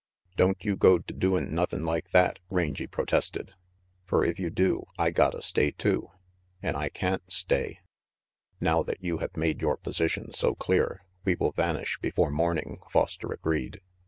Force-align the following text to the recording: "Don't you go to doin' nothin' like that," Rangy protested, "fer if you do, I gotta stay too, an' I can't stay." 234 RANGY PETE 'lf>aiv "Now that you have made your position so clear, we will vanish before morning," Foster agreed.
"Don't 0.35 0.57
you 0.65 0.75
go 0.75 0.97
to 0.97 1.13
doin' 1.13 1.53
nothin' 1.53 1.85
like 1.85 2.09
that," 2.09 2.39
Rangy 2.49 2.87
protested, 2.87 3.53
"fer 4.07 4.23
if 4.23 4.39
you 4.39 4.49
do, 4.49 4.87
I 4.97 5.11
gotta 5.11 5.43
stay 5.43 5.69
too, 5.69 6.09
an' 6.59 6.75
I 6.75 6.89
can't 6.89 7.31
stay." 7.31 7.81
234 8.59 8.65
RANGY 8.65 8.65
PETE 8.65 8.65
'lf>aiv 8.65 8.65
"Now 8.65 8.83
that 8.83 9.03
you 9.03 9.17
have 9.19 9.37
made 9.37 9.61
your 9.61 9.77
position 9.77 10.31
so 10.33 10.55
clear, 10.55 11.03
we 11.23 11.35
will 11.35 11.51
vanish 11.51 11.99
before 11.99 12.31
morning," 12.31 12.79
Foster 12.89 13.31
agreed. 13.31 13.79